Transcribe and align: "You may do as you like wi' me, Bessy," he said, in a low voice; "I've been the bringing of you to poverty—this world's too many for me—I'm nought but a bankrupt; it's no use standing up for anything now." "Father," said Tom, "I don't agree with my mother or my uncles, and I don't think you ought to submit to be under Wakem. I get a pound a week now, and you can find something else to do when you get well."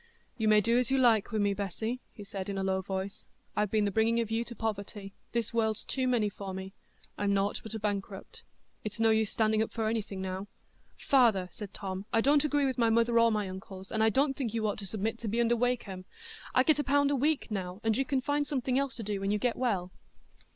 "You 0.35 0.47
may 0.47 0.61
do 0.61 0.79
as 0.79 0.89
you 0.89 0.97
like 0.97 1.31
wi' 1.31 1.37
me, 1.37 1.53
Bessy," 1.53 2.01
he 2.11 2.23
said, 2.23 2.49
in 2.49 2.57
a 2.57 2.63
low 2.63 2.81
voice; 2.81 3.27
"I've 3.55 3.69
been 3.69 3.85
the 3.85 3.91
bringing 3.91 4.19
of 4.19 4.31
you 4.31 4.43
to 4.45 4.55
poverty—this 4.55 5.53
world's 5.53 5.83
too 5.83 6.07
many 6.07 6.27
for 6.27 6.55
me—I'm 6.55 7.35
nought 7.35 7.59
but 7.61 7.75
a 7.75 7.79
bankrupt; 7.79 8.41
it's 8.83 8.99
no 8.99 9.11
use 9.11 9.29
standing 9.29 9.61
up 9.61 9.71
for 9.71 9.87
anything 9.87 10.19
now." 10.19 10.47
"Father," 10.97 11.49
said 11.51 11.71
Tom, 11.71 12.05
"I 12.11 12.19
don't 12.19 12.43
agree 12.43 12.65
with 12.65 12.79
my 12.79 12.89
mother 12.89 13.19
or 13.19 13.31
my 13.31 13.47
uncles, 13.47 13.91
and 13.91 14.01
I 14.03 14.09
don't 14.09 14.35
think 14.35 14.55
you 14.55 14.65
ought 14.67 14.79
to 14.79 14.87
submit 14.87 15.19
to 15.19 15.27
be 15.27 15.39
under 15.39 15.55
Wakem. 15.55 16.05
I 16.55 16.63
get 16.63 16.79
a 16.79 16.83
pound 16.83 17.11
a 17.11 17.15
week 17.15 17.51
now, 17.51 17.79
and 17.83 17.95
you 17.95 18.03
can 18.03 18.21
find 18.21 18.47
something 18.47 18.79
else 18.79 18.95
to 18.95 19.03
do 19.03 19.19
when 19.21 19.29
you 19.29 19.37
get 19.37 19.55
well." 19.55 19.91